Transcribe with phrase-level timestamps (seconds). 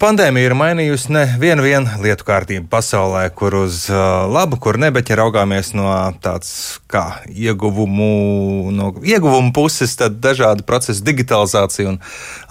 [0.00, 1.64] Pandēmija ir mainījusi nevienu
[2.02, 5.86] lietu kārtību pasaulē, kur uz uh, labu, kur ne, bet ja raugāmies no
[6.24, 12.00] tādas kā ieguvumu, no ieguvumu puses, tad dažādi procesi, digitalizācija un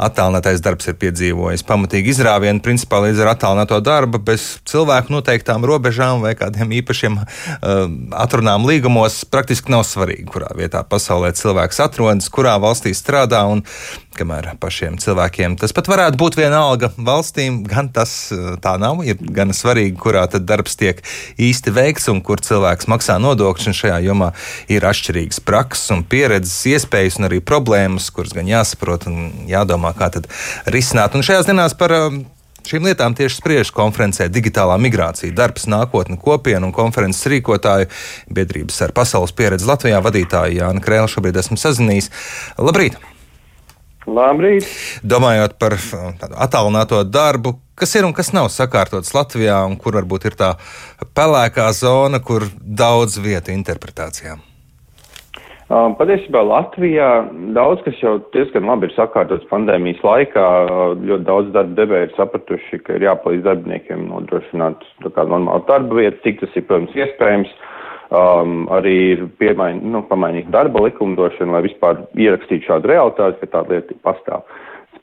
[0.07, 2.63] attālinātais darbs ir piedzīvojis pamatīgi izrāvienu.
[2.65, 7.27] Principā līdz ar attālināto darbu bez cilvēku noteiktām robežām vai kādiem īpašiem uh,
[8.25, 13.65] atrunām līgumos praktiski nav svarīgi, kurā vietā pasaulē cilvēks atrodas, kurā valstī strādā un
[14.15, 19.03] kamēr pašiem cilvēkiem tas pat varētu būt vienalga valstīm, gan tas eh, tā nav.
[19.07, 21.01] Ir gan svarīgi, kurā tad darbs tiek
[21.41, 23.73] īsti veikts un kur cilvēks maksā nodokļus.
[23.75, 24.31] Šajā jomā
[24.71, 30.11] ir atšķirīgas prakses un pieredzes, iespējas un arī problēmas, kuras gan jāsaprot un jādomā, kā
[30.15, 30.29] tad
[30.71, 31.17] risināt.
[31.17, 32.23] Un šajās dienās par eh,
[32.65, 37.91] Šīm lietām tieši spriež konferencē Digitālā migrācija, darbs, nākotne, kopiena un konferences rīkotāju
[38.33, 42.09] biedrības ar pasaules pieredzi Latvijā vadītāju Jānu Krēlu šobrīd esmu sazinājies.
[42.57, 42.97] Labrīt!
[44.05, 44.65] Labrīt!
[45.01, 45.73] Domājot par
[46.37, 50.51] attālināto darbu, kas ir un kas nav sakārtots Latvijā, un kur varbūt ir tā
[51.17, 54.43] pelēkā zona, kur daudz vietu interpretācijām.
[55.65, 57.07] Patiesībā Latvijā
[57.57, 60.43] daudz kas jau diezgan labi ir sakārtots pandēmijas laikā.
[61.01, 64.85] Ļoti daudz darba devēja ir sapratuši, ka ir jāpalīdz darbiniekiem nodrošināt
[65.17, 67.49] normālu darba vietu, cik tas ir, protams, iespējams.
[67.49, 67.74] Uh,
[68.09, 68.97] um, arī
[69.39, 74.45] piemain, nu, pamainīta darba likumdošana, lai vispār ierakstītu šādu realitāti, ka tāda lieta pastāv.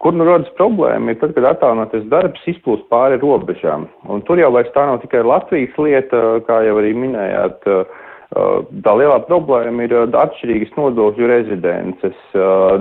[0.02, 3.86] Kur nu rodas problēma ir tad, kad attālinātais darbs izplūst pāri robežām.
[4.10, 7.68] Un tur jau vairs tā nav tikai Latvijas lieta, kā jau arī minējāt.
[8.32, 12.18] Tā lielā problēma ir atšķirīgas nodokļu rezidences,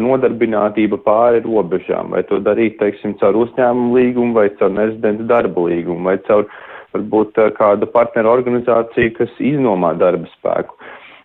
[0.01, 6.07] nodarbinātība pāri robežām, vai to darīt, teiksim, caur uzņēmumu līgumu, vai caur nerezidentu darba līgumu,
[6.07, 10.77] vai caur uh, varbūt eh, kāda partneru organizācija, kas iznomā darba spēku.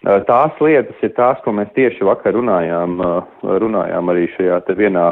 [0.07, 4.79] Eh, tās lietas ir tās, ko mēs tieši vakar runājām, eh, runājām arī šajā te
[4.79, 5.09] vienā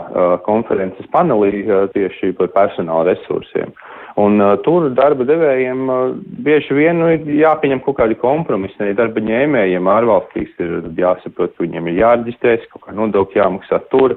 [0.47, 3.75] konferences panelī tieši par personāla resursiem.
[4.15, 6.03] Un uh, tur darba devējiem uh,
[6.47, 8.77] bieži vien nu, ir jāpieņem kaut kādi kompromisi.
[8.79, 14.15] Arī darba ņēmējiem ārvalstīs ir jāsaprot, ka viņiem ir jāreģistrēs, kaut kā nodokļi jāmaksā tur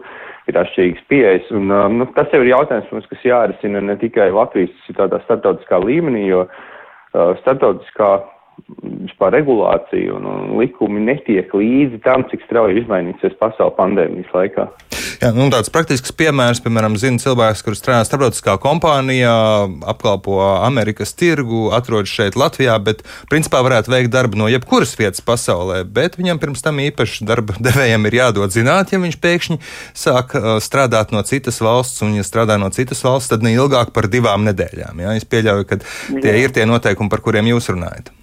[0.47, 1.51] ir atšķirīgas pieejas.
[1.55, 5.79] Un, um, nu, tas jau ir jautājums, mums, kas jārisina ne tikai Latvijas, tādā starptautiskā
[5.83, 8.11] līmenī, jo uh, starptautiskā
[9.07, 14.67] vispār regulācija un, un likumi netiek līdzi tam, cik strauji izmainīsies pasauli pandēmijas laikā.
[15.17, 19.33] Jā, nu, tāds praktisks piemērs, piemēram, zina cilvēks, kurš strādā starptautiskā kompānijā,
[19.89, 23.01] apkalpo Amerikas tirgu, atrodas šeit Latvijā, bet
[23.31, 28.05] principā varētu veikt darbu no jebkuras vietas pasaulē, bet viņam pirms tam īpaši darba devējiem
[28.11, 29.59] ir jādod zināt, ja viņš pēkšņi
[29.97, 33.95] sāk uh, strādāt no citas valsts, un ja strādā no citas valsts, tad ne ilgāk
[33.97, 35.01] par divām nedēļām.
[35.01, 35.17] Jā?
[35.17, 36.39] Es pieļauju, ka tie Jā.
[36.45, 38.13] ir tie noteikumi, par kuriem jūs runājat.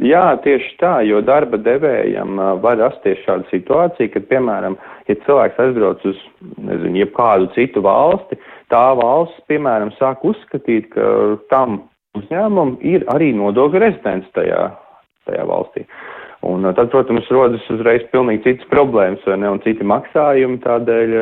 [0.00, 4.78] Jā, tieši tā, jo darba devējam var rasties šāda situācija, ka, piemēram,
[5.10, 6.20] ja cilvēks aizbrauc uz,
[6.64, 8.38] nezinu, jebkādu citu valsti,
[8.72, 11.82] tā valsts, piemēram, sāk uzskatīt, ka tam
[12.16, 14.70] uzņēmumam ir arī nodokļu rezidents tajā,
[15.28, 15.84] tajā valstī.
[16.42, 21.12] Un tad, protams, rodas uzreiz pilnīgi citas problēmas, vai ne, un citi maksājumi, tādēļ,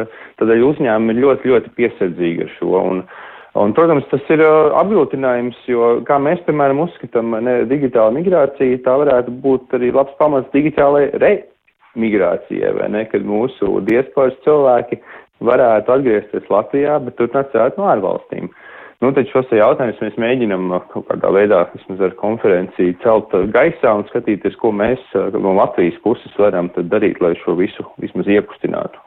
[0.41, 2.70] tādēļ uzņēmumi ir ļoti, ļoti piesardzīgi ar šo.
[2.78, 3.26] Un, uh,
[3.58, 9.34] Un, protams, tas ir apgrūtinājums, jo, kā mēs, piemēram, uzskatām, ne, digitāla migrācija, tā varētu
[9.42, 15.00] būt arī labs pamats digitālajai remigrācijai, vai ne, kad mūsu diasporas cilvēki
[15.42, 18.52] varētu atgriezties Latvijā, bet turpināt strādāt no ārvalstīm.
[19.00, 24.06] Nu, tad šos jautājumus mēs mēģinam kaut kādā veidā, vismaz ar konferenciju, celt gaisā un
[24.12, 25.02] skatīties, ko mēs
[25.34, 29.00] no Latvijas puses varam darīt, lai šo visu vismaz iekustinātu.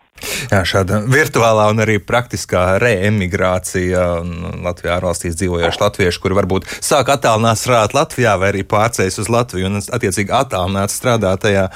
[0.52, 4.04] Jā, šāda virtuālā un arī praktiskā reemigrācija
[4.64, 9.72] Latvijā ārvalstīs dzīvojoši latvieši, kuri varbūt sāk attālināt strādāt Latvijā vai arī pārceļas uz Latviju
[9.72, 11.68] un attiecīgi attālināt strādāt tajā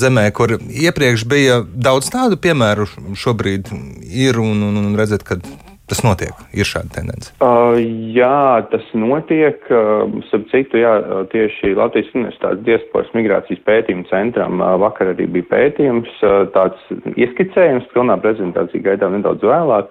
[0.00, 2.88] zemē, kur iepriekš bija daudz tādu piemēru
[3.18, 3.72] šobrīd
[4.10, 5.40] ir un, un, un redzēt, ka
[5.90, 6.42] tas notiek?
[6.56, 7.32] Ir šāda tendence?
[7.44, 7.76] Uh,
[8.14, 9.62] jā, tas notiek.
[9.68, 10.92] Uh, Starp citu, jā,
[11.32, 17.90] tieši Latvijas Universitātes diasporas migrācijas pētījuma centram uh, vakar arī bija pētījums, uh, tāds ieskicējums,
[17.94, 19.90] pilnā prezentācija gaidām nedaudz vēlāk.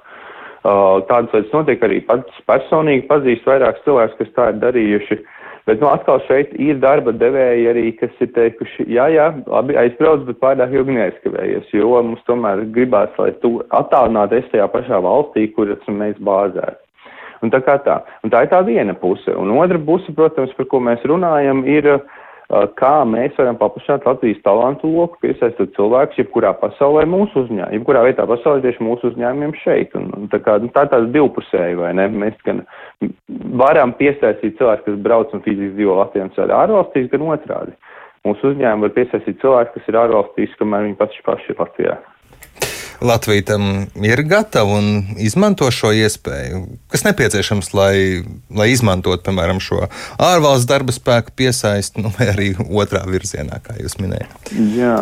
[0.60, 5.20] Uh, tādas lietas notiek arī pats personīgi pazīst vairākus cilvēkus, kas tā ir darījuši.
[5.20, 5.36] Uh,
[5.70, 10.24] Bet, nu, atkal šeit ir darba devēji arī, kas ir teikuši, jā, jā, labi, aizbrauc,
[10.26, 15.46] bet pārāk ilgi neaizkavējies, jo mums tomēr gribās, lai tu attālinātu esi tajā pašā valstī,
[15.54, 16.82] kur esam mēs bāzēti.
[17.46, 18.00] Un tā kā tā.
[18.26, 19.30] Un tā ir tā viena puse.
[19.38, 22.02] Un otra puse, protams, par ko mēs runājam, ir uh,
[22.82, 28.26] kā mēs varam paplašināt Latvijas talantu loku, piesaistot cilvēkus, jebkurā pasaulē mūsu uzņēmumiem, jebkurā vietā
[28.30, 29.94] pasaulē tieši mūsu uzņēmumiem šeit.
[30.00, 32.10] Un, un tā, kā, nu, tā ir tāda divpusēja, vai ne?
[32.26, 32.64] Mēs gan
[33.60, 37.76] varam piesaistīt cilvēkus, kas brauc un fiziski dzīvo Latvijā un strādā ārvalstīs, gan otrādi.
[38.28, 42.00] Mūsu uzņēmumi var piesaistīt cilvēkus, kas ir ārvalstīs, kamēr viņi paši paši ir Latvijā.
[43.02, 43.62] Latvija tam
[44.04, 46.66] ir gatava un izmanto šo iespēju.
[46.92, 47.96] Kas nepieciešams, lai,
[48.52, 49.86] lai izmantotu, piemēram, šo
[50.20, 54.52] ārvalstu darba spēku piesaisti, nu, vai arī otrā virzienā, kā jūs minējāt?
[54.76, 54.98] Jā.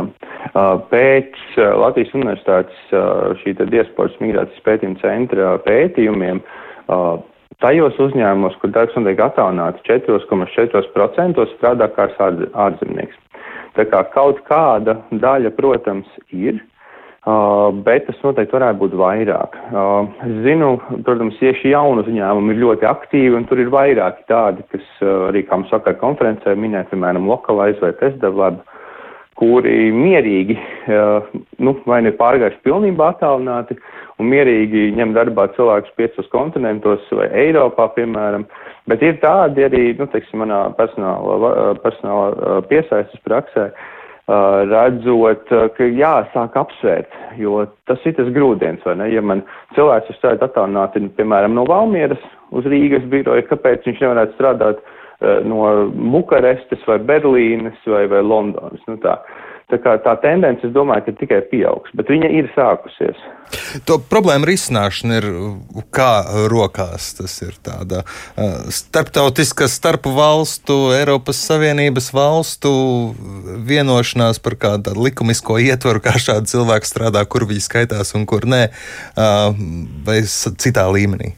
[0.92, 2.94] Pēc Latvijas Universitātes
[3.42, 6.44] šī diasporas migrācijas pētījuma centra pētījumiem
[7.64, 13.20] tajos uzņēmumos, kur darbs notiek attālināti, 4,4% strādā kā ārzemnieks.
[13.78, 16.62] Tā kā kaut kāda daļa, protams, ir,
[17.28, 19.56] Uh, bet tas noteikti varētu būt vairāk.
[19.76, 20.70] Uh, es zinu,
[21.04, 25.42] protams, tieši jaunu uzņēmumu ir ļoti aktīvi, un tur ir vairāki tādi, kas uh, arī,
[25.44, 28.62] kā mums saka, konferencē minēt, piemēram, Localize vai TestDevelop,
[29.38, 30.56] kuri mierīgi,
[31.62, 33.78] nu, vai ne pārgājuši pilnībā attālināti,
[34.18, 38.48] un mierīgi ņem darbā cilvēkus piecos kontinentos vai Eiropā, piemēram,
[38.90, 43.94] bet ir tādi arī, nu, teiksim, manā personāla, personāla piesaistas praksē, uh,
[44.28, 45.48] redzot,
[45.78, 49.08] ka jāsāk apsvērt, jo tas ir tas grūdienis, vai ne?
[49.14, 49.44] Ja man
[49.78, 52.20] cilvēks ir strādājis attālināti, piemēram, no Valmieras
[52.52, 54.84] uz Rīgas biroja, kāpēc viņš nevarētu strādāt
[55.20, 58.84] no Bukarestes vai Berlīnes vai, vai Londonas?
[58.88, 59.20] Nu tā.
[59.68, 63.18] Tā, kā, tā tendence, es domāju, ka tikai pieaugs, bet viņa ir sākusies.
[63.84, 65.26] To problēmu risināšana ir
[65.92, 67.10] kā rokās.
[67.18, 68.06] Tas ir tāda
[68.72, 72.72] starptautiska, starp valstu, Eiropas Savienības valstu
[73.68, 78.70] vienošanās par kādu likumisko ietvaru, kā šādi cilvēki strādā, kur viņi skaitās un kur nē,
[80.08, 81.34] vai citā līmenī.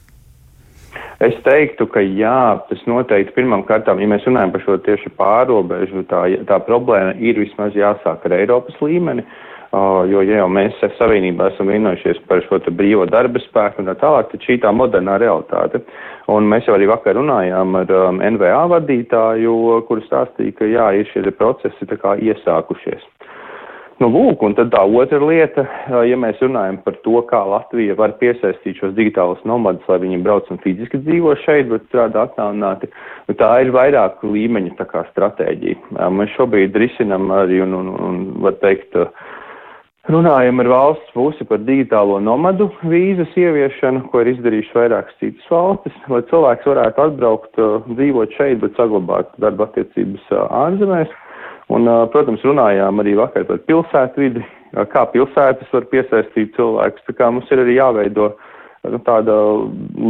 [1.20, 6.06] Es teiktu, ka jā, tas noteikti pirmām kārtām, ja mēs runājam par šo tieši pārobežu,
[6.08, 11.50] tā, tā problēma ir vismaz jāsāk ar Eiropas līmeni, uh, jo, ja jau mēs savienībā
[11.52, 15.84] esam vienojušies par šo brīvo darba spēku un tā tālāk, tad šī tā modernā realitāte.
[16.32, 19.58] Un mēs jau arī vakar runājām ar um, NVA vadītāju,
[19.92, 23.04] kurš stāstīja, ka jā, ir šie procesi tā kā iesākušies.
[24.00, 25.66] Nu, lūk, un tad tā otra lieta,
[26.08, 30.48] ja mēs runājam par to, kā Latvija var piesaistīt šos digitālus nomadus, lai viņi brauc
[30.54, 32.88] un fiziski dzīvo šeit, bet strādā attālināti,
[33.28, 36.08] nu, tā ir vairāk līmeņa tā kā stratēģija.
[36.16, 38.96] Mēs šobrīd risinam arī, un, un, un var teikt,
[40.08, 46.04] runājam ar valsts pusi par digitālo nomadu vīzas ieviešanu, ko ir izdarījuši vairākas citas valstis,
[46.08, 51.12] lai cilvēks varētu atbraukt, dzīvot šeit, bet saglabāt darba attiecības ārzemēs.
[51.70, 54.42] Un, protams, runājām arī vakar par pilsētvidi,
[54.90, 57.06] kā pilsētas var piesaistīt cilvēkus.
[57.06, 58.32] Tā kā mums ir arī jāveido
[58.90, 59.36] nu, tāda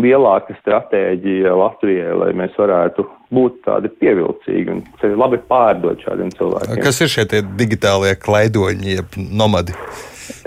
[0.03, 4.81] lielāka stratēģija Latvijai, lai mēs varētu būt tādi pievilcīgi un
[5.19, 6.81] labi pārdot šādiem cilvēkiem.
[6.85, 7.27] Kas ir šie
[7.59, 9.75] digitālie klaidoņi, jeb nomadi?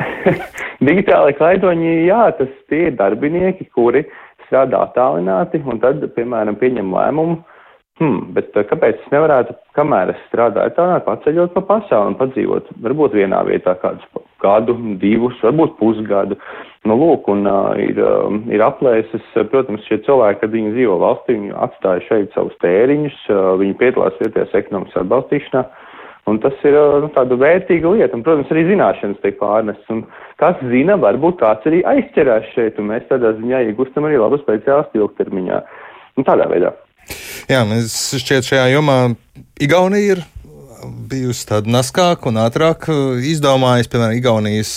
[0.88, 4.06] Digitālai klaidoņi, jā, tas tie ir darbinieki, kuri
[4.47, 7.38] strādā tālināti un tad, piemēram, pieņem lēmumu
[8.02, 12.72] Hmm, bet eh, kāpēc es nevarētu, kamēr es strādāju tādā, paceļot pa pasauli un padzīvot,
[12.82, 16.38] varbūt vienā vietā kādus gadu, divus, varbūt pusgadu.
[16.88, 19.22] Nu, lūk, un uh, ir, uh, ir aplēses,
[19.52, 24.19] protams, šie cilvēki, kad viņi dzīvo valstī, viņi atstāja šeit savus tēriņus, uh, viņi piedalās
[24.19, 25.64] vietējās ekonomikas atbalstīšanā.
[26.32, 30.06] Un tas ir nu, tāda vērtīga lieta, un, protams, arī zināšanas tiek pārnestas.
[30.43, 35.04] Kas zina, varbūt kāds arī aizķerās šeit, un mēs tādā ziņā iegūstam arī labu speciālistu
[35.04, 35.62] ilgtermiņā.
[36.19, 36.75] Un tādā veidā.
[37.50, 38.99] Jā, mēs šķiet šajā jomā
[39.62, 40.23] Igaunija ir
[41.11, 42.89] bijusi tāda naskāka un ātrāk
[43.29, 44.73] izdomājusi, piemēram, Igaunijas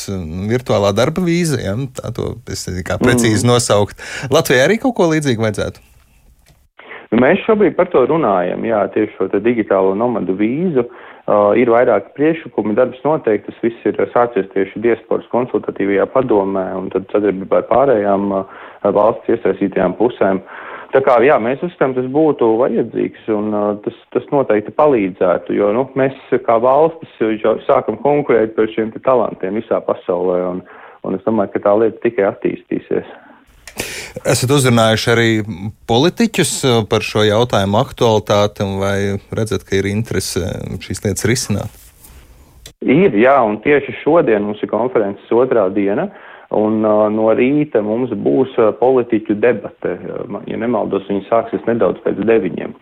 [0.51, 1.59] virtuālā darba vīza.
[1.61, 1.75] Ja?
[1.97, 3.51] Tā to es kā precīzi mm.
[3.53, 4.01] nosaukt.
[4.33, 5.83] Latvijai arī kaut ko līdzīgu vajadzētu.
[7.13, 10.87] Nu, mēs šobrīd par to runājam, jā, tieši šo digitālo nomadu vīzu.
[11.25, 16.91] Uh, ir vairāki priekšlikumi, darbs noteikti, tas viss ir sācies tieši diasporas konsultatīvajā padomē un
[16.93, 18.59] tad sadarbībā ar pārējām uh,
[18.93, 20.43] valsts iesaistītajām pusēm.
[20.43, 25.51] Uh, Tā kā jā, mēs uzskatām, tas būtu vajadzīgs un uh, tas, tas noteikti palīdzētu,
[25.57, 27.11] jo nu, mēs kā valstis
[27.43, 30.61] jau sākam konkurēt par šiem talantiem visā pasaulē un,
[31.03, 33.09] un es domāju, ka tā lieta tikai attīstīsies.
[34.23, 35.31] Esat uzrunājuši arī
[35.91, 36.53] politiķus
[36.87, 38.99] par šo jautājumu aktualitāti, vai
[39.35, 40.47] redzat, ka ir interese
[40.85, 41.81] šīs lietas risināt?
[42.85, 46.07] Ir, jā, un tieši šodien mums ir konferences otrā diena.
[46.07, 49.97] Uh, Un no rīta mums būs politiķu debate.
[50.47, 52.75] Ja nemaldos, viņi sāksies nedaudz pēc deviņiem.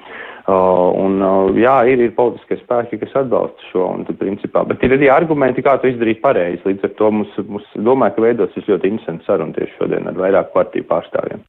[0.43, 1.21] Un,
[1.55, 5.63] jā, ir, ir politiskie spēki, kas atbalsta šo, un, tad, principā, bet ir arī argumenti,
[5.63, 6.65] kā to izdarīt pareizi.
[6.67, 10.51] Līdz ar to mums, mums domāju, ka veidosies ļoti interesants saruna tieši šodien ar vairāku
[10.57, 11.45] partiju pārstāvjiem.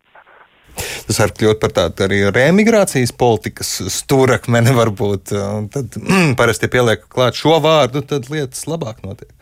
[1.04, 5.34] Tas var kļūt par tādu arī remigrācijas politikas stūrakmeni, varbūt.
[5.74, 9.34] Tad mm, parasti pieliek klāt šo vārdu, tad lietas labāk notiek.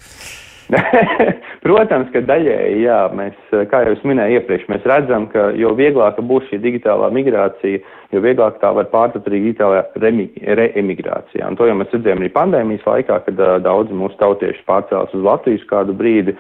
[1.63, 3.37] Protams, ka daļēji, jā, mēs,
[3.71, 7.79] kā jau es minēju iepriekš, mēs redzam, ka jo vieglāka būs šī digitālā migrācija,
[8.11, 11.47] jo vieglāk tā var pārtapt arī digitālā reemigrācijā.
[11.47, 15.23] Un to jau mēs redzējām arī pandēmijas laikā, kad uh, daudzi mūsu tautieši pārcēlās uz
[15.29, 16.35] Latvijas kādu brīdi.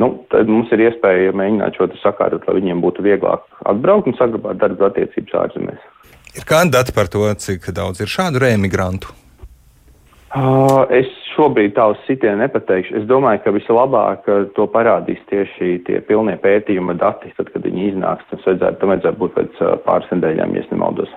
[0.00, 4.62] nu, tad mums ir iespēja mēģināt šo sakārtot, lai viņiem būtu vieglāk atbraukt un saglabāt
[4.64, 5.84] darba attiecības ārzemēs.
[6.34, 9.12] Ir kandidati par to, cik daudz ir šādu reemigrantu?
[10.34, 12.96] Uh, es šobrīd tā uz sitienu nepateikšu.
[12.98, 14.26] Es domāju, ka vislabāk
[14.56, 18.26] to parādīs tieši tie pilnie pētījuma dati, tad, kad viņi iznāks.
[18.32, 21.14] Tas vajadzētu, tam vajadzētu būt pēc pāris nedēļām, ja nemaldos.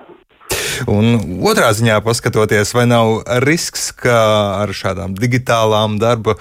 [0.86, 4.18] Un otrā ziņā paskatoties, vai nav risks, ka
[4.62, 6.36] ar šādām digitālām darba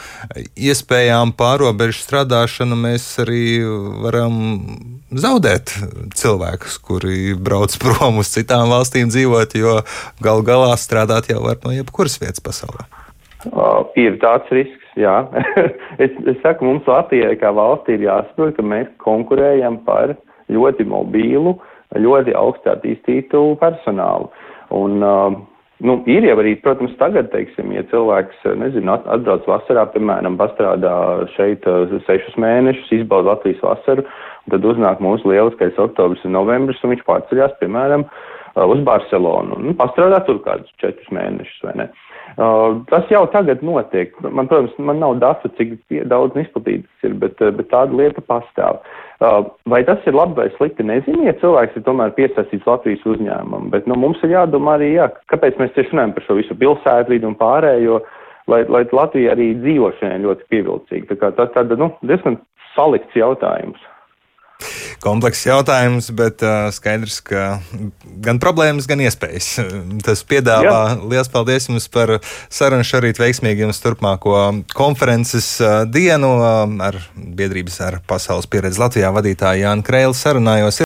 [0.53, 3.63] iespējām pārobežu strādāšanu mēs arī
[4.03, 4.38] varam
[5.10, 5.74] zaudēt
[6.17, 9.79] cilvēkus, kuri brauc prom uz citām valstīm dzīvot, jo
[10.24, 12.86] gal galā strādāt jau var no jebkuras vietas pasaulē.
[13.48, 15.22] Uh, ir tāds risks, jā.
[16.03, 20.17] es, es saku, mums Latvijai kā valstī ir jāsaprot, ka mēs konkurējam par
[20.51, 21.74] ļoti mobīlu uh,
[22.04, 24.30] ļoti augstu attīstītu personālu.
[24.75, 25.38] Un, uh,
[25.88, 30.96] nu, ir jau arī, protams, tagad, teiksim, ja cilvēks, nezinu, atbrauc vasarā, piemēram, pastrādā
[31.36, 34.08] šeit uh, sešus mēnešus, izbauda Latvijas vasaru,
[34.51, 39.80] tad uznāk mūsu lieliskais oktobris un novembris, un viņš pārceļās, piemēram, uh, uz Barcelonu un
[39.80, 41.92] pastrādā tur kādus četrus mēnešus, vai ne?
[41.92, 42.17] Uh,
[42.91, 44.13] tas jau tagad notiek.
[44.22, 45.79] Man, protams, man nav datu, cik
[46.10, 48.77] daudz izplatītas ir, bet, bet tāda lieta pastāv.
[48.77, 53.01] Uh, Uh, vai tas ir labi vai slikti, nezinu, ja cilvēks ir tomēr piesaistīts Latvijas
[53.10, 56.58] uzņēmumam, bet nu, mums ir jādomā arī, jā, kāpēc mēs tieši runājam par šo visu
[56.62, 57.96] pilsētvidi un pārējo,
[58.53, 61.10] lai, lai Latvija arī dzīvošanai ļoti pievilcīga.
[61.10, 62.38] Tā kā tā tāda, nu, diezgan
[62.75, 63.82] salikts jautājums
[65.04, 67.60] komplekss jautājums, bet uh, skaidrs, ka
[68.25, 69.50] gan problēmas, gan iespējas.
[70.06, 70.66] Tas piedāvā.
[70.68, 70.98] Jā.
[71.08, 72.18] Lielas paldies jums par
[72.50, 74.36] sarunu šorīt veiksmīgi jums turpmāko
[74.75, 75.48] konferences
[75.94, 76.34] dienu
[76.84, 80.75] ar biedrības ar pasaules pieredzi Latvijā vadītāju Jānu Kreilu sarunājos.